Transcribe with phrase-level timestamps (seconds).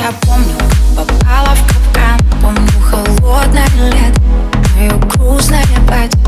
[0.00, 0.56] Я помню,
[0.96, 4.20] попала в капкан Помню холодное лето
[4.74, 6.18] Мое грустное платье.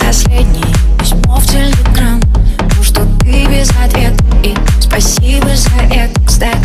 [0.00, 0.64] Последнее
[0.98, 2.18] письмо в телеграм
[2.70, 6.56] То, что ты без ответа И спасибо за это, кстати.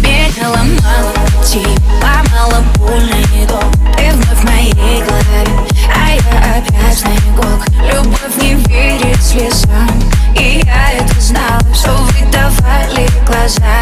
[0.00, 1.64] Медлила мало пути
[2.02, 3.60] Ломала больно не то
[3.96, 5.46] Ты вновь в моей голове
[5.94, 9.88] А я опять снегок Любовь не верит слезам
[10.36, 13.81] И я это знала Все выдавали глаза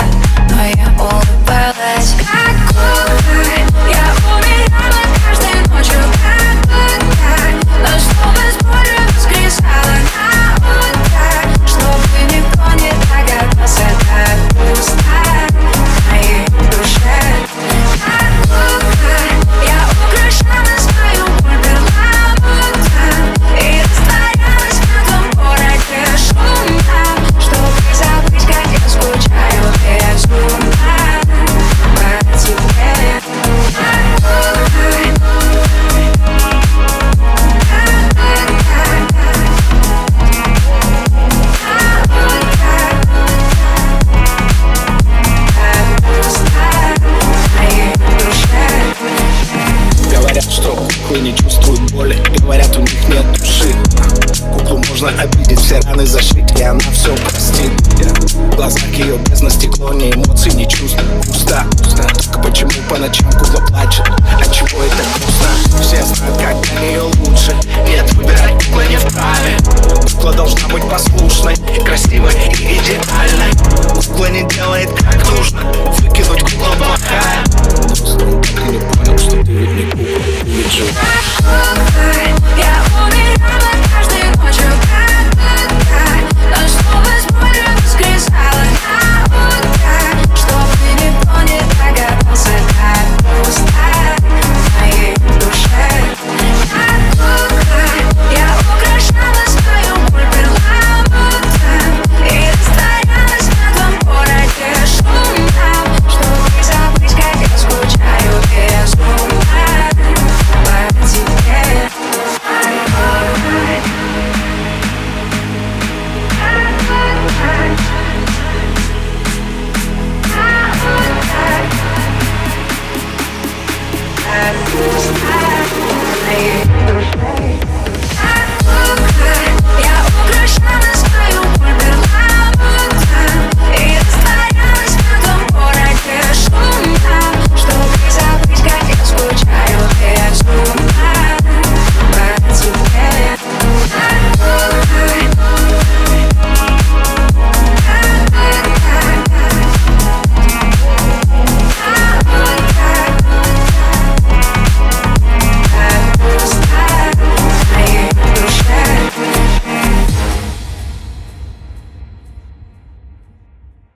[51.11, 52.16] куклы не чувствуют боли.
[52.41, 53.75] Говорят, у них нет души.
[54.53, 57.71] Куклу можно обидеть, все раны зашить И она все простит.
[58.35, 61.03] В глазах ее бездна стекло, ни эмоций, ни чувств